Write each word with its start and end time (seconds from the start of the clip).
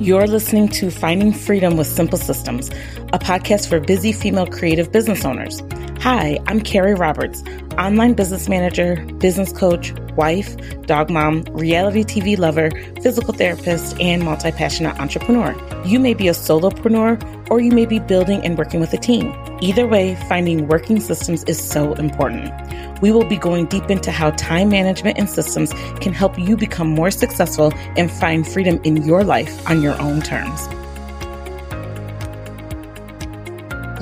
You're 0.00 0.28
listening 0.28 0.68
to 0.68 0.92
Finding 0.92 1.32
Freedom 1.32 1.76
with 1.76 1.88
Simple 1.88 2.18
Systems, 2.18 2.68
a 3.12 3.18
podcast 3.18 3.68
for 3.68 3.80
busy 3.80 4.12
female 4.12 4.46
creative 4.46 4.92
business 4.92 5.24
owners. 5.24 5.60
Hi, 6.02 6.38
I'm 6.46 6.60
Carrie 6.60 6.94
Roberts, 6.94 7.42
online 7.76 8.14
business 8.14 8.48
manager, 8.48 9.04
business 9.18 9.52
coach, 9.52 9.92
wife, 10.14 10.56
dog 10.82 11.10
mom, 11.10 11.42
reality 11.50 12.04
TV 12.04 12.38
lover, 12.38 12.70
physical 13.02 13.34
therapist, 13.34 14.00
and 14.00 14.22
multi 14.22 14.52
passionate 14.52 15.00
entrepreneur. 15.00 15.52
You 15.84 15.98
may 15.98 16.14
be 16.14 16.28
a 16.28 16.32
solopreneur 16.32 17.50
or 17.50 17.60
you 17.60 17.72
may 17.72 17.86
be 17.86 17.98
building 17.98 18.40
and 18.44 18.56
working 18.56 18.78
with 18.78 18.92
a 18.92 18.98
team. 18.98 19.34
Either 19.60 19.84
way, 19.88 20.14
finding 20.28 20.68
working 20.68 21.00
systems 21.00 21.42
is 21.44 21.60
so 21.60 21.94
important. 21.94 22.52
We 23.00 23.12
will 23.12 23.24
be 23.24 23.36
going 23.36 23.66
deep 23.66 23.90
into 23.90 24.10
how 24.10 24.30
time 24.32 24.70
management 24.70 25.18
and 25.18 25.28
systems 25.28 25.72
can 26.00 26.12
help 26.12 26.38
you 26.38 26.56
become 26.56 26.88
more 26.88 27.10
successful 27.10 27.72
and 27.96 28.10
find 28.10 28.46
freedom 28.46 28.80
in 28.84 28.98
your 29.04 29.24
life 29.24 29.68
on 29.68 29.82
your 29.82 30.00
own 30.00 30.20
terms. 30.22 30.68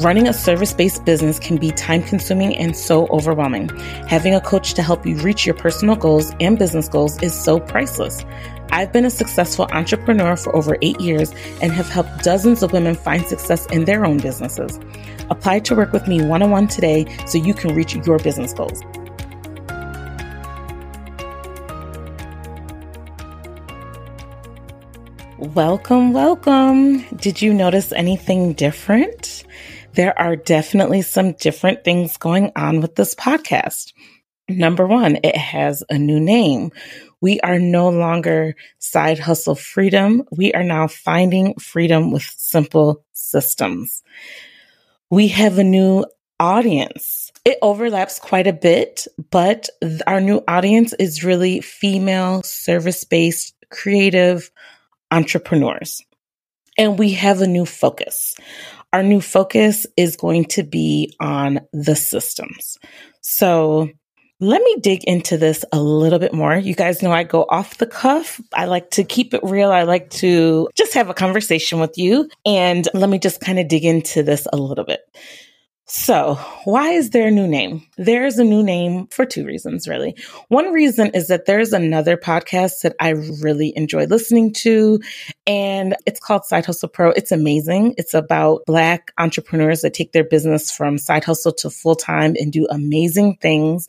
Running 0.00 0.28
a 0.28 0.32
service 0.34 0.74
based 0.74 1.06
business 1.06 1.38
can 1.38 1.56
be 1.56 1.70
time 1.70 2.02
consuming 2.02 2.54
and 2.54 2.76
so 2.76 3.06
overwhelming. 3.06 3.70
Having 4.08 4.34
a 4.34 4.42
coach 4.42 4.74
to 4.74 4.82
help 4.82 5.06
you 5.06 5.16
reach 5.16 5.46
your 5.46 5.54
personal 5.54 5.96
goals 5.96 6.34
and 6.38 6.58
business 6.58 6.86
goals 6.86 7.22
is 7.22 7.32
so 7.32 7.58
priceless. 7.58 8.22
I've 8.70 8.92
been 8.92 9.06
a 9.06 9.10
successful 9.10 9.66
entrepreneur 9.72 10.36
for 10.36 10.54
over 10.54 10.76
eight 10.82 11.00
years 11.00 11.32
and 11.62 11.72
have 11.72 11.88
helped 11.88 12.22
dozens 12.22 12.62
of 12.62 12.74
women 12.74 12.94
find 12.94 13.24
success 13.24 13.64
in 13.66 13.86
their 13.86 14.04
own 14.04 14.18
businesses. 14.18 14.78
Apply 15.30 15.60
to 15.60 15.74
work 15.74 15.94
with 15.94 16.06
me 16.06 16.22
one 16.22 16.42
on 16.42 16.50
one 16.50 16.68
today 16.68 17.06
so 17.26 17.38
you 17.38 17.54
can 17.54 17.74
reach 17.74 17.94
your 17.94 18.18
business 18.18 18.52
goals. 18.52 18.82
Welcome, 25.38 26.12
welcome. 26.12 27.00
Did 27.16 27.40
you 27.40 27.54
notice 27.54 27.92
anything 27.92 28.52
different? 28.52 29.44
There 29.96 30.18
are 30.18 30.36
definitely 30.36 31.02
some 31.02 31.32
different 31.32 31.84
things 31.84 32.16
going 32.16 32.52
on 32.54 32.80
with 32.80 32.94
this 32.94 33.14
podcast. 33.14 33.92
Number 34.48 34.86
one, 34.86 35.18
it 35.24 35.36
has 35.36 35.82
a 35.90 35.98
new 35.98 36.20
name. 36.20 36.70
We 37.20 37.40
are 37.40 37.58
no 37.58 37.88
longer 37.88 38.54
side 38.78 39.18
hustle 39.18 39.56
freedom. 39.56 40.22
We 40.30 40.52
are 40.52 40.62
now 40.62 40.86
finding 40.86 41.54
freedom 41.56 42.12
with 42.12 42.22
simple 42.36 43.04
systems 43.12 44.02
we 45.10 45.28
have 45.28 45.58
a 45.58 45.64
new 45.64 46.04
audience. 46.40 47.30
It 47.44 47.58
overlaps 47.62 48.18
quite 48.18 48.46
a 48.46 48.52
bit, 48.52 49.06
but 49.30 49.68
our 50.06 50.20
new 50.20 50.42
audience 50.48 50.92
is 50.94 51.24
really 51.24 51.60
female, 51.60 52.42
service 52.42 53.04
based, 53.04 53.54
creative 53.70 54.50
entrepreneurs. 55.10 56.02
And 56.78 56.98
we 56.98 57.12
have 57.12 57.40
a 57.40 57.46
new 57.46 57.64
focus. 57.64 58.34
Our 58.92 59.02
new 59.02 59.20
focus 59.20 59.86
is 59.96 60.16
going 60.16 60.46
to 60.46 60.62
be 60.62 61.14
on 61.20 61.60
the 61.72 61.96
systems. 61.96 62.78
So 63.20 63.88
let 64.38 64.62
me 64.62 64.76
dig 64.80 65.02
into 65.04 65.38
this 65.38 65.64
a 65.72 65.80
little 65.80 66.18
bit 66.18 66.34
more. 66.34 66.56
You 66.56 66.74
guys 66.74 67.02
know 67.02 67.10
I 67.10 67.24
go 67.24 67.46
off 67.48 67.78
the 67.78 67.86
cuff. 67.86 68.40
I 68.52 68.66
like 68.66 68.90
to 68.90 69.04
keep 69.04 69.32
it 69.32 69.40
real. 69.42 69.72
I 69.72 69.84
like 69.84 70.10
to 70.10 70.68
just 70.74 70.92
have 70.94 71.08
a 71.08 71.14
conversation 71.14 71.80
with 71.80 71.96
you. 71.96 72.28
And 72.44 72.86
let 72.92 73.08
me 73.08 73.18
just 73.18 73.40
kind 73.40 73.58
of 73.58 73.68
dig 73.68 73.84
into 73.84 74.22
this 74.22 74.46
a 74.52 74.56
little 74.56 74.84
bit. 74.84 75.00
So, 75.88 76.34
why 76.64 76.90
is 76.90 77.10
there 77.10 77.28
a 77.28 77.30
new 77.30 77.46
name? 77.46 77.86
There's 77.96 78.38
a 78.38 78.44
new 78.44 78.64
name 78.64 79.06
for 79.06 79.24
two 79.24 79.46
reasons, 79.46 79.86
really. 79.86 80.16
One 80.48 80.72
reason 80.72 81.12
is 81.14 81.28
that 81.28 81.46
there's 81.46 81.72
another 81.72 82.16
podcast 82.16 82.80
that 82.82 82.96
I 82.98 83.10
really 83.10 83.72
enjoy 83.76 84.06
listening 84.06 84.52
to, 84.54 84.98
and 85.46 85.94
it's 86.04 86.18
called 86.18 86.44
Side 86.44 86.66
Hustle 86.66 86.88
Pro. 86.88 87.10
It's 87.10 87.30
amazing. 87.30 87.94
It's 87.98 88.14
about 88.14 88.64
Black 88.66 89.12
entrepreneurs 89.16 89.82
that 89.82 89.94
take 89.94 90.10
their 90.10 90.24
business 90.24 90.72
from 90.72 90.98
side 90.98 91.22
hustle 91.22 91.52
to 91.52 91.70
full 91.70 91.94
time 91.94 92.34
and 92.36 92.52
do 92.52 92.66
amazing 92.68 93.36
things 93.36 93.88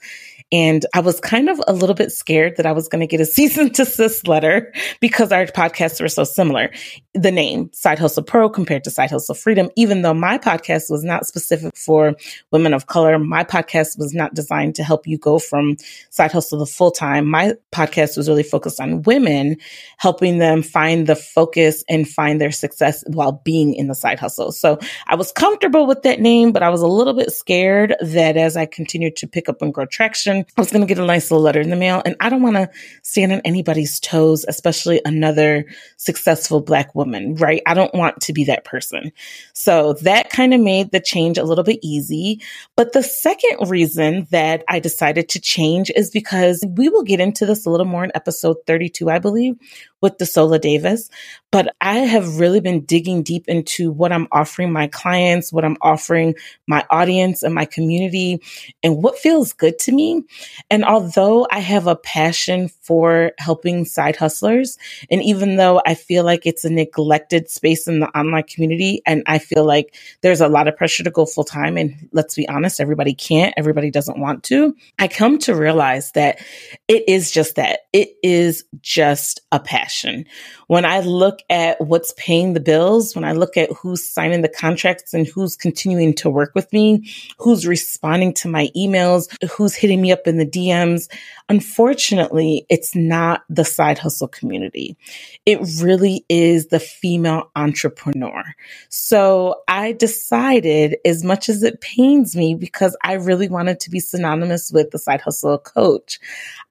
and 0.52 0.86
I 0.94 1.02
was 1.02 1.20
kind 1.20 1.50
of 1.50 1.62
a 1.68 1.74
little 1.74 1.96
bit 1.96 2.12
scared 2.12 2.56
that 2.56 2.66
I 2.66 2.72
was 2.72 2.88
going 2.88 3.02
to 3.02 3.08
get 3.08 3.20
a 3.20 3.26
cease 3.34 3.58
and 3.58 3.72
desist 3.72 4.28
letter 4.28 4.74
because 5.02 5.32
our 5.32 5.46
podcasts 5.46 6.00
were 6.00 6.08
so 6.08 6.24
similar. 6.24 6.72
The 7.14 7.32
name 7.32 7.70
Side 7.74 8.00
Hustle 8.00 8.24
Pro 8.24 8.50
compared 8.50 8.84
to 8.86 8.92
Side 8.92 9.12
Hustle 9.12 9.36
Freedom, 9.36 9.70
even 9.76 10.02
though 10.02 10.14
my 10.14 10.38
podcast 10.38 10.90
was 10.90 11.04
not 11.04 11.26
specific 11.26 11.76
for 11.88 12.16
women 12.52 12.74
of 12.74 12.88
color, 12.88 13.18
my 13.18 13.46
podcast 13.46 13.98
was 13.98 14.14
not 14.14 14.34
designed 14.34 14.76
to 14.76 14.84
help 14.84 15.08
you 15.08 15.18
go 15.18 15.40
from 15.40 15.78
side 16.10 16.34
hustle 16.34 16.60
to 16.60 16.70
full 16.70 16.92
time. 16.92 17.26
My 17.28 17.54
podcast 17.72 18.18
was 18.18 18.28
really 18.28 18.44
focused 18.44 18.82
on 18.82 19.04
women, 19.04 19.56
helping 19.98 20.38
them 20.38 20.62
find 20.62 21.08
the 21.08 21.16
focus 21.16 21.86
and 21.88 22.08
find 22.08 22.42
their 22.42 22.52
success 22.52 23.06
while 23.08 23.32
being 23.32 23.74
in 23.74 23.88
the 23.88 23.96
side 23.96 24.20
hustle. 24.20 24.52
So 24.52 24.80
I 25.08 25.16
was 25.16 25.32
comfortable 25.32 25.88
with 25.88 26.04
that 26.04 26.20
name, 26.20 26.52
but 26.52 26.62
I 26.62 26.70
was 26.70 26.82
a 26.82 26.88
little 26.88 27.14
bit 27.14 27.32
scared 27.32 27.96
that 28.02 28.36
as 28.36 28.58
I 28.58 28.66
continued 28.66 29.16
to 29.18 29.28
pick 29.28 29.48
up 29.48 29.62
and 29.62 29.74
grow 29.74 29.86
traction, 29.86 30.46
I 30.58 30.62
was 30.62 30.72
going 30.72 30.86
to 30.86 30.94
get 30.94 31.02
a 31.02 31.06
nice 31.06 31.32
little 31.32 31.44
letter 31.44 31.62
in 31.62 31.70
the 31.70 31.78
mail. 31.78 32.02
And 32.06 32.18
I 32.20 32.28
don't 32.28 32.42
want 32.42 32.58
to 32.58 32.70
stand 33.04 33.32
on 33.32 33.42
anybody's 33.46 34.02
toes, 34.02 34.44
especially 34.46 35.00
another 35.06 35.66
successful 35.96 36.60
Black 36.60 36.94
woman, 36.94 37.36
right? 37.36 37.62
I 37.66 37.74
don't 37.74 37.94
want 37.96 38.20
to 38.22 38.34
be 38.34 38.44
that 38.46 38.66
person. 38.66 39.14
So 39.54 39.94
that 40.02 40.30
kind 40.30 40.54
of 40.54 40.60
made 40.60 40.92
the 40.92 41.00
change 41.00 41.38
a 41.38 41.44
little 41.44 41.64
bit 41.64 41.77
easy. 41.82 42.42
But 42.76 42.94
the 42.94 43.04
second 43.04 43.70
reason 43.70 44.28
that 44.32 44.64
I 44.68 44.80
decided 44.80 45.30
to 45.30 45.40
change 45.40 45.92
is 45.96 46.10
because 46.10 46.64
we 46.68 46.90
will 46.90 47.04
get 47.04 47.20
into 47.20 47.46
this 47.46 47.66
a 47.66 47.70
little 47.70 47.86
more 47.86 48.04
in 48.04 48.12
episode 48.16 48.58
32, 48.66 49.10
I 49.10 49.20
believe, 49.20 49.56
with 50.02 50.18
Desola 50.18 50.62
Davis, 50.62 51.10
but 51.52 51.76
I 51.82 52.00
have 52.00 52.40
really 52.40 52.60
been 52.60 52.86
digging 52.86 53.24
deep 53.24 53.46
into 53.48 53.92
what 53.92 54.12
I'm 54.12 54.28
offering 54.32 54.72
my 54.72 54.88
clients, 54.88 55.52
what 55.52 55.66
I'm 55.66 55.78
offering 55.82 56.36
my 56.68 56.86
audience 56.92 57.42
and 57.42 57.56
my 57.56 57.66
community, 57.66 58.42
and 58.84 59.02
what 59.02 59.18
feels 59.18 59.54
good 59.54 59.80
to 59.80 59.92
me. 59.92 60.24
And 60.70 60.86
although 60.86 61.48
I 61.50 61.60
have 61.60 61.88
a 61.88 61.96
passion 61.96 62.70
for 62.82 63.32
helping 63.40 63.86
side 63.86 64.16
hustlers, 64.16 64.78
and 65.10 65.24
even 65.24 65.56
though 65.56 65.82
I 65.84 65.96
feel 65.96 66.24
like 66.24 66.46
it's 66.46 66.64
a 66.64 66.70
neglected 66.70 67.50
space 67.50 67.88
in 67.88 68.00
the 68.00 68.10
online 68.10 68.44
community, 68.44 69.02
and 69.06 69.24
I 69.26 69.40
feel 69.40 69.66
like 69.66 69.96
there's 70.22 70.42
a 70.42 70.48
lot 70.48 70.68
of 70.68 70.78
pressure 70.78 71.04
to 71.04 71.12
go 71.12 71.26
full 71.26 71.44
time, 71.44 71.67
and 71.76 72.08
let's 72.14 72.36
be 72.36 72.48
honest, 72.48 72.80
everybody 72.80 73.16
can't, 73.16 73.54
everybody 73.58 73.90
doesn't 73.90 74.20
want 74.20 74.44
to, 74.46 74.76
I 75.00 75.08
come 75.08 75.40
to 75.40 75.56
realize 75.56 76.12
that 76.12 76.40
it 76.88 77.04
is 77.10 77.32
just 77.32 77.56
that. 77.56 77.80
It 77.92 78.12
is 78.22 78.64
just 78.82 79.42
a 79.52 79.60
passion 79.60 79.88
passion. 79.88 80.26
When 80.68 80.86
I 80.86 81.00
look 81.00 81.40
at 81.50 81.80
what's 81.80 82.14
paying 82.18 82.54
the 82.54 82.60
bills, 82.60 83.16
when 83.16 83.24
I 83.24 83.32
look 83.32 83.56
at 83.58 83.72
who's 83.72 84.08
signing 84.08 84.42
the 84.42 84.50
contracts 84.50 85.14
and 85.14 85.26
who's 85.26 85.56
continuing 85.56 86.14
to 86.16 86.30
work 86.30 86.52
with 86.56 86.72
me, 86.74 87.10
who's 87.38 87.66
responding 87.66 88.34
to 88.36 88.50
my 88.50 88.70
emails, 88.76 89.28
who's 89.52 89.76
hitting 89.76 90.02
me 90.02 90.12
up 90.12 90.28
in 90.28 90.38
the 90.38 90.46
DMs, 90.46 91.10
unfortunately, 91.48 92.66
it's 92.70 92.96
not 92.96 93.44
the 93.50 93.64
side 93.64 93.98
hustle 93.98 94.28
community. 94.28 94.98
It 95.46 95.60
really 95.82 96.26
is 96.28 96.68
the 96.68 96.80
female 96.80 97.50
entrepreneur. 97.56 98.44
So 98.90 99.62
I 99.68 99.94
decided, 99.94 100.98
as 101.06 101.24
much 101.24 101.48
as 101.48 101.57
it 101.64 101.82
pains 101.82 102.36
me, 102.36 102.56
because 102.56 102.96
I 103.04 103.14
really 103.14 103.50
wanted 103.50 103.80
to 103.82 103.90
be 103.90 104.00
synonymous 104.00 104.72
with 104.72 104.92
the 104.92 105.00
side 105.00 105.22
hustle 105.22 105.58
coach, 105.58 106.20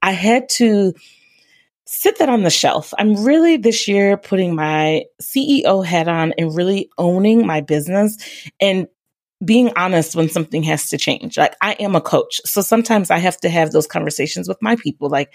I 0.01 0.11
had 0.11 0.49
to 0.49 0.93
sit 1.85 2.19
that 2.19 2.27
on 2.27 2.43
the 2.43 2.49
shelf. 2.49 2.93
I'm 2.97 3.15
really 3.23 3.55
this 3.55 3.87
year 3.87 4.17
putting 4.17 4.53
my 4.55 5.05
CEO 5.21 5.85
hat 5.85 6.07
on 6.09 6.33
and 6.37 6.53
really 6.53 6.89
owning 6.97 7.47
my 7.47 7.61
business 7.61 8.17
and 8.59 8.87
being 9.43 9.71
honest 9.75 10.15
when 10.15 10.29
something 10.29 10.63
has 10.63 10.89
to 10.89 10.97
change. 10.97 11.37
Like 11.37 11.55
I 11.61 11.73
am 11.73 11.95
a 11.95 12.01
coach. 12.01 12.41
So 12.45 12.61
sometimes 12.61 13.11
I 13.11 13.19
have 13.19 13.37
to 13.41 13.49
have 13.49 13.71
those 13.71 13.87
conversations 13.87 14.47
with 14.47 14.61
my 14.61 14.75
people. 14.75 15.09
Like 15.09 15.33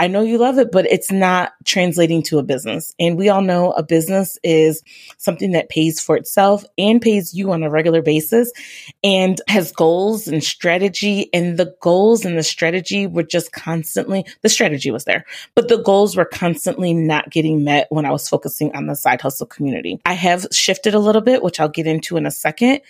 I 0.00 0.06
know 0.06 0.22
you 0.22 0.38
love 0.38 0.58
it, 0.58 0.70
but 0.70 0.86
it's 0.86 1.10
not 1.10 1.52
translating 1.64 2.22
to 2.24 2.38
a 2.38 2.44
business. 2.44 2.94
And 3.00 3.18
we 3.18 3.28
all 3.30 3.42
know 3.42 3.72
a 3.72 3.82
business 3.82 4.38
is 4.44 4.80
something 5.16 5.50
that 5.52 5.70
pays 5.70 6.00
for 6.00 6.16
itself 6.16 6.64
and 6.78 7.02
pays 7.02 7.34
you 7.34 7.50
on 7.50 7.64
a 7.64 7.70
regular 7.70 8.00
basis 8.00 8.52
and 9.02 9.40
has 9.48 9.72
goals 9.72 10.28
and 10.28 10.42
strategy. 10.42 11.28
And 11.34 11.58
the 11.58 11.74
goals 11.80 12.24
and 12.24 12.38
the 12.38 12.44
strategy 12.44 13.08
were 13.08 13.24
just 13.24 13.50
constantly, 13.50 14.24
the 14.42 14.48
strategy 14.48 14.92
was 14.92 15.04
there, 15.04 15.24
but 15.56 15.66
the 15.66 15.82
goals 15.82 16.16
were 16.16 16.24
constantly 16.24 16.94
not 16.94 17.30
getting 17.30 17.64
met 17.64 17.88
when 17.90 18.06
I 18.06 18.12
was 18.12 18.28
focusing 18.28 18.76
on 18.76 18.86
the 18.86 18.94
side 18.94 19.20
hustle 19.20 19.46
community. 19.46 20.00
I 20.06 20.12
have 20.12 20.46
shifted 20.52 20.94
a 20.94 21.00
little 21.00 21.22
bit, 21.22 21.42
which 21.42 21.58
I'll 21.58 21.68
get 21.68 21.88
into 21.88 22.16
in 22.16 22.24
a 22.24 22.30
second. 22.30 22.82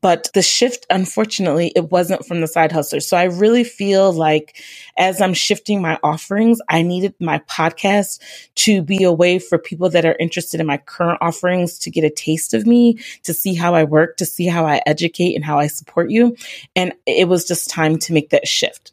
But 0.00 0.30
the 0.32 0.42
shift, 0.42 0.86
unfortunately, 0.88 1.72
it 1.76 1.90
wasn't 1.90 2.26
from 2.26 2.40
the 2.40 2.46
side 2.46 2.72
hustler. 2.72 3.00
So 3.00 3.16
I 3.16 3.24
really 3.24 3.62
feel 3.62 4.12
like 4.12 4.56
as 4.96 5.20
I'm 5.20 5.34
shifting 5.34 5.82
my 5.82 5.98
offerings, 6.02 6.60
I 6.68 6.82
needed 6.82 7.14
my 7.20 7.40
podcast 7.40 8.20
to 8.56 8.82
be 8.82 9.04
a 9.04 9.12
way 9.12 9.38
for 9.38 9.58
people 9.58 9.90
that 9.90 10.06
are 10.06 10.16
interested 10.18 10.60
in 10.60 10.66
my 10.66 10.78
current 10.78 11.18
offerings 11.20 11.78
to 11.80 11.90
get 11.90 12.04
a 12.04 12.10
taste 12.10 12.54
of 12.54 12.66
me, 12.66 12.98
to 13.24 13.34
see 13.34 13.54
how 13.54 13.74
I 13.74 13.84
work, 13.84 14.16
to 14.16 14.26
see 14.26 14.46
how 14.46 14.66
I 14.66 14.80
educate 14.86 15.34
and 15.34 15.44
how 15.44 15.58
I 15.58 15.66
support 15.66 16.10
you. 16.10 16.36
And 16.74 16.94
it 17.06 17.28
was 17.28 17.46
just 17.46 17.68
time 17.68 17.98
to 17.98 18.12
make 18.12 18.30
that 18.30 18.48
shift. 18.48 18.92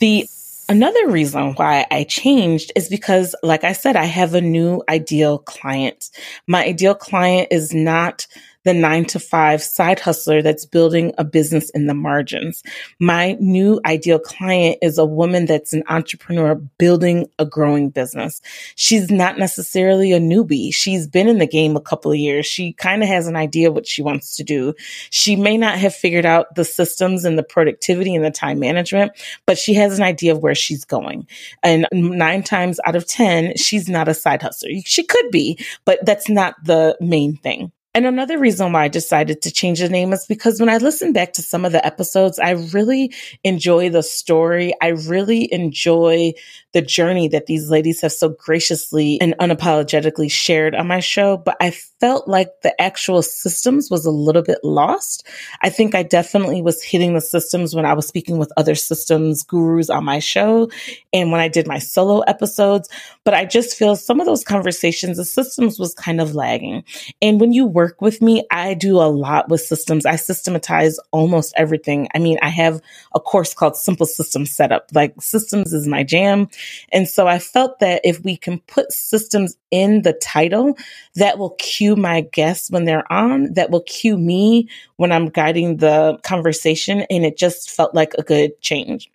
The 0.00 0.26
Another 0.68 1.08
reason 1.08 1.52
why 1.54 1.86
I 1.90 2.04
changed 2.04 2.72
is 2.76 2.88
because, 2.88 3.34
like 3.42 3.62
I 3.62 3.72
said, 3.72 3.96
I 3.96 4.04
have 4.04 4.34
a 4.34 4.40
new 4.40 4.82
ideal 4.88 5.38
client. 5.38 6.08
My 6.46 6.64
ideal 6.64 6.94
client 6.94 7.48
is 7.50 7.74
not 7.74 8.26
the 8.64 8.74
nine 8.74 9.04
to 9.06 9.18
five 9.18 9.62
side 9.62 10.00
hustler 10.00 10.42
that's 10.42 10.64
building 10.64 11.12
a 11.18 11.24
business 11.24 11.70
in 11.70 11.86
the 11.86 11.94
margins. 11.94 12.62
My 12.98 13.36
new 13.40 13.80
ideal 13.84 14.18
client 14.18 14.78
is 14.82 14.98
a 14.98 15.04
woman 15.04 15.46
that's 15.46 15.72
an 15.72 15.82
entrepreneur 15.88 16.54
building 16.54 17.28
a 17.38 17.46
growing 17.46 17.90
business. 17.90 18.40
She's 18.76 19.10
not 19.10 19.38
necessarily 19.38 20.12
a 20.12 20.20
newbie. 20.20 20.74
She's 20.74 21.06
been 21.06 21.28
in 21.28 21.38
the 21.38 21.46
game 21.46 21.76
a 21.76 21.80
couple 21.80 22.12
of 22.12 22.18
years. 22.18 22.46
She 22.46 22.72
kind 22.74 23.02
of 23.02 23.08
has 23.08 23.26
an 23.26 23.36
idea 23.36 23.68
of 23.68 23.74
what 23.74 23.86
she 23.86 24.02
wants 24.02 24.36
to 24.36 24.44
do. 24.44 24.74
She 25.10 25.36
may 25.36 25.56
not 25.56 25.78
have 25.78 25.94
figured 25.94 26.26
out 26.26 26.54
the 26.54 26.64
systems 26.64 27.24
and 27.24 27.38
the 27.38 27.42
productivity 27.42 28.14
and 28.14 28.24
the 28.24 28.30
time 28.30 28.58
management, 28.58 29.12
but 29.46 29.58
she 29.58 29.74
has 29.74 29.98
an 29.98 30.04
idea 30.04 30.32
of 30.32 30.38
where 30.38 30.54
she's 30.54 30.84
going. 30.84 31.26
And 31.62 31.86
nine 31.92 32.42
times 32.42 32.78
out 32.84 32.96
of 32.96 33.06
10, 33.06 33.56
she's 33.56 33.88
not 33.88 34.08
a 34.08 34.14
side 34.14 34.42
hustler. 34.42 34.70
She 34.84 35.04
could 35.04 35.30
be, 35.30 35.58
but 35.84 36.04
that's 36.04 36.28
not 36.28 36.54
the 36.64 36.96
main 37.00 37.36
thing. 37.36 37.72
And 37.94 38.06
another 38.06 38.38
reason 38.38 38.72
why 38.72 38.84
I 38.84 38.88
decided 38.88 39.42
to 39.42 39.50
change 39.50 39.80
the 39.80 39.88
name 39.88 40.14
is 40.14 40.24
because 40.26 40.58
when 40.58 40.70
I 40.70 40.78
listen 40.78 41.12
back 41.12 41.34
to 41.34 41.42
some 41.42 41.66
of 41.66 41.72
the 41.72 41.84
episodes, 41.84 42.38
I 42.38 42.52
really 42.72 43.12
enjoy 43.44 43.90
the 43.90 44.02
story. 44.02 44.72
I 44.80 44.88
really 44.88 45.52
enjoy 45.52 46.32
the 46.72 46.82
journey 46.82 47.28
that 47.28 47.46
these 47.46 47.70
ladies 47.70 48.00
have 48.00 48.12
so 48.12 48.30
graciously 48.30 49.20
and 49.20 49.34
unapologetically 49.38 50.30
shared 50.30 50.74
on 50.74 50.86
my 50.86 51.00
show. 51.00 51.36
But 51.36 51.56
I 51.60 51.70
felt 51.70 52.26
like 52.26 52.48
the 52.62 52.80
actual 52.80 53.22
systems 53.22 53.90
was 53.90 54.06
a 54.06 54.10
little 54.10 54.42
bit 54.42 54.58
lost. 54.64 55.26
I 55.60 55.68
think 55.68 55.94
I 55.94 56.02
definitely 56.02 56.62
was 56.62 56.82
hitting 56.82 57.14
the 57.14 57.20
systems 57.20 57.74
when 57.74 57.84
I 57.84 57.92
was 57.92 58.08
speaking 58.08 58.38
with 58.38 58.52
other 58.56 58.74
systems 58.74 59.42
gurus 59.42 59.90
on 59.90 60.04
my 60.04 60.18
show 60.18 60.70
and 61.12 61.30
when 61.30 61.40
I 61.40 61.48
did 61.48 61.68
my 61.68 61.78
solo 61.78 62.20
episodes. 62.20 62.88
But 63.24 63.34
I 63.34 63.44
just 63.44 63.76
feel 63.76 63.94
some 63.94 64.18
of 64.18 64.26
those 64.26 64.42
conversations, 64.42 65.18
the 65.18 65.24
systems 65.24 65.78
was 65.78 65.94
kind 65.94 66.20
of 66.20 66.34
lagging. 66.34 66.84
And 67.20 67.40
when 67.40 67.52
you 67.52 67.66
work 67.66 68.00
with 68.00 68.22
me, 68.22 68.44
I 68.50 68.74
do 68.74 68.96
a 68.96 69.06
lot 69.06 69.48
with 69.48 69.60
systems. 69.60 70.06
I 70.06 70.16
systematize 70.16 70.98
almost 71.10 71.52
everything. 71.56 72.08
I 72.14 72.18
mean, 72.18 72.38
I 72.42 72.48
have 72.48 72.80
a 73.14 73.20
course 73.20 73.54
called 73.54 73.76
Simple 73.76 74.06
System 74.06 74.46
Setup. 74.46 74.86
Like 74.94 75.14
systems 75.20 75.72
is 75.72 75.86
my 75.86 76.02
jam. 76.02 76.48
And 76.90 77.08
so 77.08 77.26
I 77.26 77.38
felt 77.38 77.78
that 77.80 78.00
if 78.04 78.22
we 78.24 78.36
can 78.36 78.60
put 78.60 78.92
systems 78.92 79.56
in 79.70 80.02
the 80.02 80.12
title, 80.12 80.76
that 81.14 81.38
will 81.38 81.50
cue 81.58 81.96
my 81.96 82.22
guests 82.22 82.70
when 82.70 82.84
they're 82.84 83.10
on, 83.12 83.54
that 83.54 83.70
will 83.70 83.82
cue 83.82 84.18
me 84.18 84.68
when 84.96 85.12
I'm 85.12 85.28
guiding 85.28 85.78
the 85.78 86.18
conversation. 86.22 87.02
And 87.10 87.24
it 87.24 87.36
just 87.36 87.70
felt 87.70 87.94
like 87.94 88.14
a 88.14 88.22
good 88.22 88.60
change. 88.60 89.10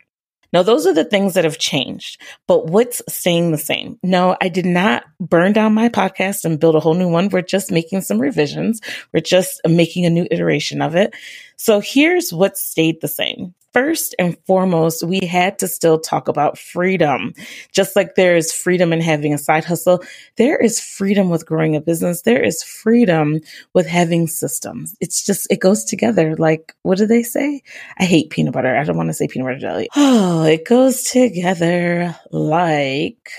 Now, 0.54 0.64
those 0.64 0.88
are 0.88 0.94
the 0.94 1.04
things 1.04 1.34
that 1.34 1.44
have 1.44 1.58
changed, 1.58 2.22
but 2.48 2.68
what's 2.68 3.02
staying 3.10 3.52
the 3.52 3.58
same? 3.58 4.00
No, 4.02 4.38
I 4.42 4.48
did 4.48 4.66
not 4.66 5.04
burn 5.20 5.52
down 5.52 5.74
my 5.74 5.90
podcast 5.90 6.46
and 6.46 6.60
build 6.60 6.76
a 6.76 6.80
whole 6.80 6.94
new 6.94 7.10
one. 7.10 7.30
We're 7.30 7.42
just 7.42 7.72
making 7.72 8.02
some 8.02 8.20
revisions. 8.20 8.80
We're 9.14 9.20
just 9.20 9.60
making 9.68 10.06
a 10.06 10.10
new 10.10 10.26
iteration 10.32 10.82
of 10.82 10.96
it. 10.96 11.14
So 11.58 11.82
here's 11.82 12.32
what 12.32 12.58
stayed 12.58 13.02
the 13.02 13.08
same 13.08 13.54
first 13.78 14.16
and 14.18 14.36
foremost, 14.48 15.04
we 15.04 15.20
had 15.20 15.60
to 15.60 15.68
still 15.68 16.00
talk 16.00 16.28
about 16.28 16.58
freedom. 16.58 17.32
Just 17.72 17.96
like 17.96 18.16
there 18.16 18.36
is 18.36 18.52
freedom 18.52 18.92
in 18.92 19.00
having 19.00 19.36
a 19.36 19.38
side 19.38 19.64
hustle, 19.64 20.04
there 20.38 20.58
is 20.58 20.80
freedom 20.80 21.30
with 21.30 21.46
growing 21.46 21.76
a 21.76 21.82
business. 21.82 22.24
There 22.24 22.42
is 22.42 22.64
freedom 22.64 23.40
with 23.76 23.86
having 23.86 24.26
systems. 24.26 24.96
It's 25.00 25.24
just, 25.24 25.46
it 25.52 25.60
goes 25.60 25.84
together. 25.84 26.36
Like, 26.38 26.74
what 26.82 26.98
do 26.98 27.06
they 27.06 27.22
say? 27.22 27.62
I 28.00 28.06
hate 28.06 28.32
peanut 28.32 28.56
butter. 28.56 28.76
I 28.76 28.84
don't 28.84 28.98
want 28.98 29.10
to 29.10 29.14
say 29.14 29.28
peanut 29.28 29.46
butter 29.46 29.60
jelly. 29.60 29.90
Oh, 29.96 30.44
it 30.56 30.66
goes 30.66 31.04
together 31.04 32.16
like, 32.32 33.30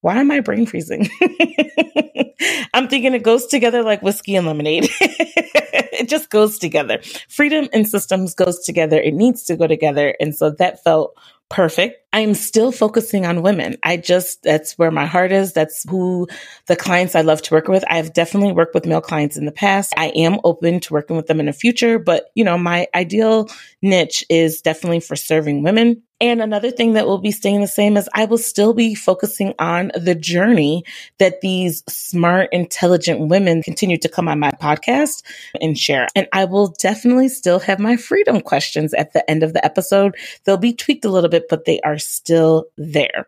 why 0.00 0.16
am 0.20 0.30
I 0.30 0.40
brain 0.40 0.64
freezing? 0.64 1.10
I'm 2.72 2.88
thinking 2.88 3.12
it 3.12 3.22
goes 3.22 3.46
together 3.46 3.82
like 3.82 4.00
whiskey 4.00 4.36
and 4.36 4.46
lemonade. 4.46 4.88
it 6.00 6.08
just 6.08 6.30
goes 6.30 6.58
together. 6.58 7.00
Freedom 7.28 7.68
and 7.72 7.88
systems 7.88 8.34
goes 8.34 8.60
together. 8.60 9.00
It 9.00 9.14
needs 9.14 9.44
to 9.44 9.56
go 9.56 9.66
together. 9.66 10.14
And 10.20 10.34
so 10.34 10.50
that 10.50 10.82
felt 10.84 11.16
perfect. 11.48 12.02
I'm 12.12 12.34
still 12.34 12.72
focusing 12.72 13.24
on 13.24 13.42
women. 13.42 13.76
I 13.84 13.98
just, 13.98 14.42
that's 14.42 14.76
where 14.78 14.90
my 14.90 15.06
heart 15.06 15.30
is. 15.30 15.52
That's 15.52 15.88
who 15.88 16.26
the 16.66 16.74
clients 16.74 17.14
I 17.14 17.20
love 17.20 17.40
to 17.42 17.54
work 17.54 17.68
with. 17.68 17.84
I've 17.88 18.12
definitely 18.12 18.52
worked 18.52 18.74
with 18.74 18.86
male 18.86 19.00
clients 19.00 19.36
in 19.36 19.44
the 19.44 19.52
past. 19.52 19.92
I 19.96 20.08
am 20.08 20.38
open 20.42 20.80
to 20.80 20.92
working 20.92 21.16
with 21.16 21.26
them 21.26 21.38
in 21.38 21.46
the 21.46 21.52
future, 21.52 21.98
but 21.98 22.30
you 22.34 22.42
know, 22.42 22.58
my 22.58 22.88
ideal 22.94 23.48
niche 23.80 24.24
is 24.28 24.60
definitely 24.60 25.00
for 25.00 25.14
serving 25.14 25.62
women. 25.62 26.02
And 26.20 26.40
another 26.40 26.70
thing 26.70 26.94
that 26.94 27.06
will 27.06 27.18
be 27.18 27.30
staying 27.30 27.60
the 27.60 27.66
same 27.66 27.96
is 27.96 28.08
I 28.14 28.24
will 28.24 28.38
still 28.38 28.72
be 28.72 28.94
focusing 28.94 29.52
on 29.58 29.92
the 29.94 30.14
journey 30.14 30.82
that 31.18 31.42
these 31.42 31.84
smart, 31.88 32.48
intelligent 32.52 33.28
women 33.28 33.62
continue 33.62 33.98
to 33.98 34.08
come 34.08 34.26
on 34.26 34.38
my 34.38 34.50
podcast 34.52 35.22
and 35.60 35.78
share. 35.78 36.08
And 36.16 36.26
I 36.32 36.46
will 36.46 36.68
definitely 36.68 37.28
still 37.28 37.58
have 37.60 37.78
my 37.78 37.96
freedom 37.96 38.40
questions 38.40 38.94
at 38.94 39.12
the 39.12 39.28
end 39.30 39.42
of 39.42 39.52
the 39.52 39.64
episode. 39.64 40.16
They'll 40.44 40.56
be 40.56 40.72
tweaked 40.72 41.04
a 41.04 41.10
little 41.10 41.30
bit, 41.30 41.48
but 41.50 41.66
they 41.66 41.80
are 41.80 41.98
still 41.98 42.66
there. 42.78 43.26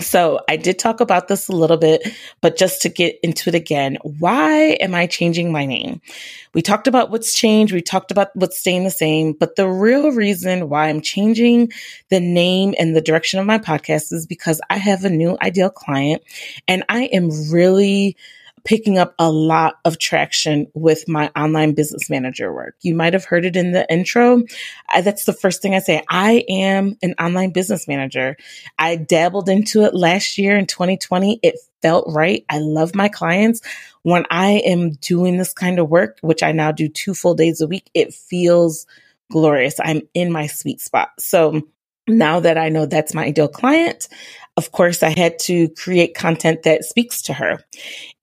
So 0.00 0.40
I 0.48 0.56
did 0.56 0.78
talk 0.78 1.00
about 1.00 1.26
this 1.26 1.48
a 1.48 1.52
little 1.52 1.76
bit, 1.76 2.06
but 2.40 2.56
just 2.56 2.80
to 2.82 2.88
get 2.88 3.18
into 3.22 3.48
it 3.48 3.56
again, 3.56 3.98
why 4.02 4.76
am 4.80 4.94
I 4.94 5.06
changing 5.06 5.50
my 5.50 5.66
name? 5.66 6.00
We 6.54 6.62
talked 6.62 6.86
about 6.86 7.10
what's 7.10 7.34
changed. 7.34 7.72
We 7.72 7.82
talked 7.82 8.12
about 8.12 8.28
what's 8.34 8.58
staying 8.58 8.84
the 8.84 8.92
same, 8.92 9.32
but 9.32 9.56
the 9.56 9.68
real 9.68 10.12
reason 10.12 10.68
why 10.68 10.88
I'm 10.88 11.00
changing 11.00 11.72
the 12.10 12.20
name 12.20 12.74
and 12.78 12.94
the 12.94 13.00
direction 13.00 13.40
of 13.40 13.46
my 13.46 13.58
podcast 13.58 14.12
is 14.12 14.24
because 14.24 14.60
I 14.70 14.76
have 14.76 15.04
a 15.04 15.10
new 15.10 15.36
ideal 15.42 15.70
client 15.70 16.22
and 16.68 16.84
I 16.88 17.04
am 17.06 17.30
really 17.50 18.16
picking 18.64 18.98
up 18.98 19.14
a 19.18 19.30
lot 19.30 19.76
of 19.84 19.98
traction 19.98 20.66
with 20.74 21.08
my 21.08 21.30
online 21.36 21.74
business 21.74 22.10
manager 22.10 22.52
work. 22.52 22.74
You 22.82 22.94
might 22.94 23.12
have 23.12 23.24
heard 23.24 23.44
it 23.44 23.56
in 23.56 23.72
the 23.72 23.90
intro. 23.92 24.42
I, 24.88 25.00
that's 25.00 25.24
the 25.24 25.32
first 25.32 25.62
thing 25.62 25.74
I 25.74 25.80
say. 25.80 26.02
I 26.08 26.44
am 26.48 26.96
an 27.02 27.14
online 27.20 27.50
business 27.50 27.88
manager. 27.88 28.36
I 28.78 28.96
dabbled 28.96 29.48
into 29.48 29.82
it 29.82 29.94
last 29.94 30.38
year 30.38 30.56
in 30.56 30.66
2020. 30.66 31.40
It 31.42 31.56
felt 31.82 32.06
right. 32.08 32.44
I 32.48 32.58
love 32.58 32.94
my 32.94 33.08
clients. 33.08 33.60
When 34.02 34.24
I 34.30 34.62
am 34.64 34.92
doing 34.92 35.36
this 35.36 35.52
kind 35.52 35.78
of 35.78 35.88
work, 35.88 36.18
which 36.20 36.42
I 36.42 36.52
now 36.52 36.72
do 36.72 36.88
two 36.88 37.14
full 37.14 37.34
days 37.34 37.60
a 37.60 37.66
week, 37.66 37.90
it 37.94 38.14
feels 38.14 38.86
glorious. 39.30 39.78
I'm 39.80 40.02
in 40.14 40.32
my 40.32 40.46
sweet 40.46 40.80
spot. 40.80 41.10
So 41.18 41.62
now 42.08 42.40
that 42.40 42.58
I 42.58 42.68
know 42.68 42.86
that's 42.86 43.14
my 43.14 43.26
ideal 43.26 43.48
client, 43.48 44.08
of 44.58 44.72
course, 44.72 45.04
I 45.04 45.16
had 45.16 45.38
to 45.42 45.68
create 45.68 46.16
content 46.16 46.64
that 46.64 46.84
speaks 46.84 47.22
to 47.22 47.32
her. 47.32 47.60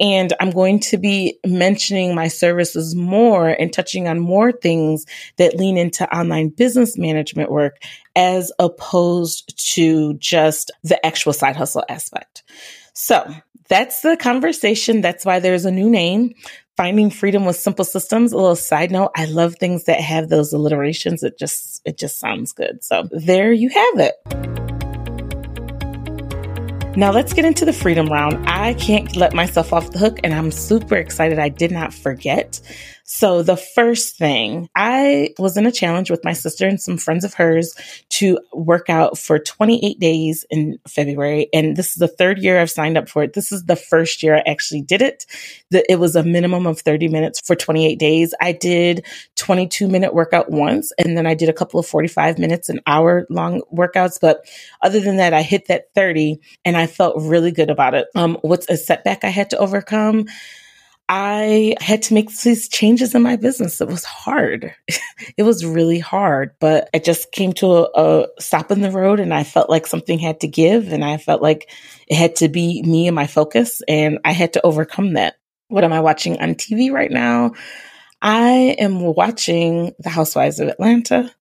And 0.01 0.33
I'm 0.41 0.51
going 0.51 0.81
to 0.81 0.97
be 0.97 1.39
mentioning 1.45 2.13
my 2.13 2.27
services 2.27 2.93
more 2.93 3.47
and 3.47 3.71
touching 3.71 4.09
on 4.09 4.19
more 4.19 4.51
things 4.51 5.05
that 5.37 5.55
lean 5.55 5.77
into 5.77 6.13
online 6.13 6.49
business 6.49 6.97
management 6.97 7.51
work 7.51 7.77
as 8.17 8.51
opposed 8.59 9.57
to 9.75 10.15
just 10.15 10.71
the 10.83 11.03
actual 11.05 11.31
side 11.31 11.55
hustle 11.55 11.85
aspect. 11.87 12.43
So 12.91 13.33
that's 13.69 14.01
the 14.01 14.17
conversation. 14.17 14.99
That's 14.99 15.23
why 15.23 15.39
there's 15.39 15.63
a 15.63 15.71
new 15.71 15.89
name. 15.89 16.33
Finding 16.77 17.09
freedom 17.09 17.45
with 17.45 17.55
simple 17.55 17.85
systems. 17.85 18.33
A 18.33 18.35
little 18.35 18.55
side 18.55 18.91
note. 18.91 19.11
I 19.15 19.25
love 19.25 19.55
things 19.55 19.85
that 19.85 20.01
have 20.01 20.27
those 20.27 20.51
alliterations. 20.51 21.23
It 21.23 21.39
just, 21.39 21.81
it 21.85 21.97
just 21.97 22.19
sounds 22.19 22.51
good. 22.51 22.83
So 22.83 23.07
there 23.11 23.53
you 23.53 23.69
have 23.69 23.99
it. 23.99 24.15
Now 26.97 27.11
let's 27.11 27.33
get 27.33 27.45
into 27.45 27.63
the 27.63 27.73
freedom 27.73 28.07
round. 28.07 28.45
I 28.49 28.73
can't 28.73 29.15
let 29.15 29.33
myself 29.33 29.71
off 29.71 29.91
the 29.91 29.99
hook 29.99 30.19
and 30.23 30.33
I'm 30.33 30.51
super 30.51 30.95
excited 30.95 31.39
I 31.39 31.49
did 31.49 31.71
not 31.71 31.93
forget. 31.93 32.59
So 33.07 33.43
the 33.43 33.55
first 33.55 34.17
thing, 34.17 34.67
I 34.75 35.35
was 35.37 35.57
in 35.57 35.67
a 35.67 35.71
challenge 35.71 36.09
with 36.09 36.23
my 36.23 36.33
sister 36.33 36.67
and 36.67 36.81
some 36.81 36.97
friends 36.97 37.23
of 37.23 37.35
hers 37.35 37.75
to 38.09 38.39
work 38.51 38.89
out 38.89 39.15
for 39.19 39.37
28 39.37 39.99
days 39.99 40.43
in 40.49 40.79
February. 40.87 41.47
And 41.53 41.77
this 41.77 41.89
is 41.89 41.95
the 41.97 42.07
third 42.07 42.39
year 42.39 42.59
I've 42.59 42.71
signed 42.71 42.97
up 42.97 43.07
for 43.07 43.21
it. 43.21 43.33
This 43.33 43.51
is 43.51 43.65
the 43.65 43.75
first 43.75 44.23
year 44.23 44.35
I 44.35 44.43
actually 44.47 44.81
did 44.81 45.03
it. 45.03 45.27
it 45.71 45.99
was 45.99 46.15
a 46.15 46.23
minimum 46.23 46.65
of 46.65 46.81
30 46.81 47.07
minutes 47.09 47.39
for 47.41 47.55
28 47.55 47.99
days. 47.99 48.33
I 48.41 48.53
did 48.53 49.05
22 49.35 49.87
minute 49.87 50.15
workout 50.15 50.49
once 50.49 50.91
and 50.97 51.15
then 51.15 51.27
I 51.27 51.35
did 51.35 51.47
a 51.47 51.53
couple 51.53 51.79
of 51.79 51.85
45 51.85 52.39
minutes, 52.39 52.69
an 52.69 52.79
hour 52.87 53.27
long 53.29 53.61
workouts. 53.71 54.19
But 54.19 54.49
other 54.81 54.99
than 54.99 55.17
that, 55.17 55.31
I 55.31 55.43
hit 55.43 55.67
that 55.67 55.93
30 55.93 56.39
and 56.65 56.75
I 56.75 56.87
felt 56.87 57.21
really 57.21 57.51
good 57.51 57.69
about 57.69 57.93
it. 57.93 58.07
Um, 58.15 58.39
what's 58.41 58.67
a 58.67 58.75
setback 58.75 59.23
I 59.23 59.29
had 59.29 59.51
to 59.51 59.59
overcome? 59.59 60.25
I 61.07 61.75
had 61.79 62.01
to 62.03 62.15
make 62.15 62.35
these 62.35 62.67
changes 62.67 63.13
in 63.13 63.21
my 63.21 63.35
business. 63.35 63.79
It 63.79 63.87
was 63.87 64.03
hard. 64.03 64.73
it 65.37 65.43
was 65.43 65.65
really 65.65 65.99
hard, 65.99 66.51
but 66.59 66.89
I 66.93 66.99
just 66.99 67.31
came 67.31 67.53
to 67.53 67.67
a, 67.67 67.89
a, 67.95 68.27
stop 68.39 68.71
in 68.71 68.81
the 68.81 68.89
road 68.89 69.19
and 69.19 69.33
I 69.33 69.43
felt 69.43 69.69
like 69.69 69.85
something 69.85 70.17
had 70.17 70.39
to 70.39 70.47
give 70.47 70.91
and 70.91 71.05
I 71.05 71.17
felt 71.17 71.43
like 71.43 71.69
it 72.07 72.15
had 72.15 72.37
to 72.37 72.49
be 72.49 72.81
me 72.81 73.07
and 73.07 73.15
my 73.15 73.27
focus 73.27 73.83
and 73.87 74.19
I 74.25 74.31
had 74.31 74.53
to 74.53 74.65
overcome 74.65 75.13
that. 75.13 75.35
What 75.67 75.83
am 75.83 75.93
I 75.93 75.99
watching 75.99 76.39
on 76.39 76.55
TV 76.55 76.91
right 76.91 77.11
now? 77.11 77.53
I 78.21 78.75
am 78.79 79.01
watching 79.01 79.93
The 79.99 80.09
Housewives 80.09 80.59
of 80.59 80.69
Atlanta 80.69 81.31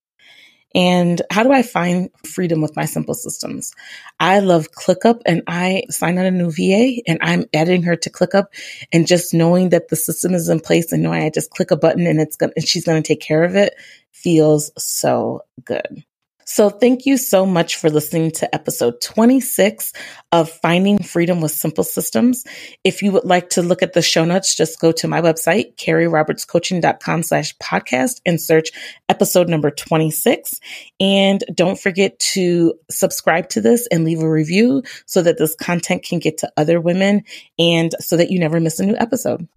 And 0.75 1.21
how 1.31 1.43
do 1.43 1.53
I 1.53 1.63
find 1.63 2.09
freedom 2.25 2.61
with 2.61 2.75
my 2.75 2.85
simple 2.85 3.15
systems? 3.15 3.73
I 4.19 4.39
love 4.39 4.71
ClickUp 4.71 5.21
and 5.25 5.41
I 5.47 5.83
signed 5.89 6.19
on 6.19 6.25
a 6.25 6.31
new 6.31 6.51
VA 6.51 7.01
and 7.07 7.19
I'm 7.21 7.45
adding 7.53 7.83
her 7.83 7.95
to 7.95 8.09
ClickUp 8.11 8.47
and 8.91 9.07
just 9.07 9.33
knowing 9.33 9.69
that 9.69 9.87
the 9.87 9.95
system 9.95 10.33
is 10.33 10.49
in 10.49 10.59
place 10.59 10.91
and 10.91 11.01
knowing 11.01 11.23
I 11.23 11.31
just 11.31 11.51
click 11.51 11.71
a 11.71 11.77
button 11.77 12.05
and 12.05 12.21
it's 12.21 12.35
going 12.35 12.51
to, 12.57 12.61
she's 12.67 12.85
going 12.85 13.01
to 13.01 13.07
take 13.07 13.21
care 13.21 13.45
of 13.45 13.55
it 13.55 13.75
feels 14.11 14.71
so 14.77 15.41
good. 15.63 16.03
So 16.45 16.69
thank 16.69 17.07
you 17.07 17.17
so 17.17 17.43
much 17.45 17.75
for 17.77 17.89
listening 17.89 18.29
to 18.33 18.53
episode 18.53 19.01
26 19.01 19.93
of 20.31 20.49
Finding 20.49 20.99
Freedom 21.01 21.41
with 21.41 21.51
Simple 21.51 21.83
Systems. 21.83 22.43
If 22.83 23.01
you 23.01 23.11
would 23.13 23.25
like 23.25 23.49
to 23.51 23.63
look 23.63 23.81
at 23.81 23.93
the 23.93 24.03
show 24.03 24.23
notes, 24.25 24.55
just 24.55 24.79
go 24.79 24.91
to 24.91 25.07
my 25.07 25.21
website, 25.21 25.75
carrierobertscoaching.com 25.77 27.23
slash 27.23 27.57
podcast 27.57 28.21
and 28.27 28.39
search 28.39 28.69
episode 29.09 29.49
number 29.49 29.71
26. 29.71 30.59
And 30.99 31.43
don't 31.51 31.79
forget 31.79 32.19
to 32.19 32.75
subscribe 32.91 33.49
to 33.49 33.61
this 33.61 33.87
and 33.87 34.03
leave 34.03 34.21
a 34.21 34.29
review 34.29 34.83
so 35.07 35.23
that 35.23 35.39
this 35.39 35.55
content 35.55 36.03
can 36.03 36.19
get 36.19 36.37
to 36.39 36.51
other 36.57 36.79
women 36.79 37.23
and 37.57 37.91
so 37.99 38.17
that 38.17 38.29
you 38.29 38.39
never 38.39 38.59
miss 38.59 38.79
a 38.79 38.85
new 38.85 38.95
episode. 38.97 39.47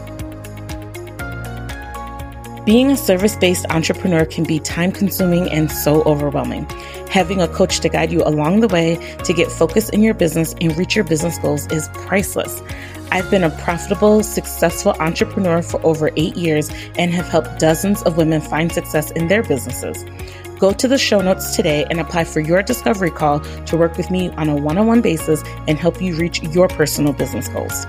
Being 2.68 2.90
a 2.90 2.98
service 2.98 3.34
based 3.34 3.64
entrepreneur 3.70 4.26
can 4.26 4.44
be 4.44 4.60
time 4.60 4.92
consuming 4.92 5.50
and 5.50 5.72
so 5.72 6.02
overwhelming. 6.02 6.66
Having 7.08 7.40
a 7.40 7.48
coach 7.48 7.80
to 7.80 7.88
guide 7.88 8.12
you 8.12 8.22
along 8.22 8.60
the 8.60 8.68
way 8.68 8.96
to 9.24 9.32
get 9.32 9.50
focused 9.50 9.94
in 9.94 10.02
your 10.02 10.12
business 10.12 10.54
and 10.60 10.76
reach 10.76 10.94
your 10.94 11.06
business 11.06 11.38
goals 11.38 11.66
is 11.68 11.88
priceless. 11.94 12.60
I've 13.10 13.30
been 13.30 13.42
a 13.42 13.48
profitable, 13.48 14.22
successful 14.22 14.92
entrepreneur 15.00 15.62
for 15.62 15.80
over 15.82 16.10
eight 16.16 16.36
years 16.36 16.68
and 16.98 17.10
have 17.14 17.30
helped 17.30 17.58
dozens 17.58 18.02
of 18.02 18.18
women 18.18 18.42
find 18.42 18.70
success 18.70 19.12
in 19.12 19.28
their 19.28 19.42
businesses. 19.42 20.04
Go 20.58 20.74
to 20.74 20.86
the 20.86 20.98
show 20.98 21.22
notes 21.22 21.56
today 21.56 21.86
and 21.88 21.98
apply 21.98 22.24
for 22.24 22.40
your 22.40 22.62
discovery 22.62 23.10
call 23.10 23.40
to 23.40 23.78
work 23.78 23.96
with 23.96 24.10
me 24.10 24.28
on 24.32 24.50
a 24.50 24.54
one 24.54 24.76
on 24.76 24.86
one 24.86 25.00
basis 25.00 25.42
and 25.66 25.78
help 25.78 26.02
you 26.02 26.14
reach 26.16 26.42
your 26.42 26.68
personal 26.68 27.14
business 27.14 27.48
goals. 27.48 27.86